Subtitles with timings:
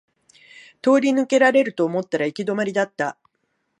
[0.81, 3.19] 通り抜けられると思ったら行き止まりだった